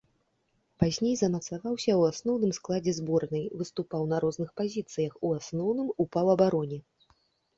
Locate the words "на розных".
4.13-4.49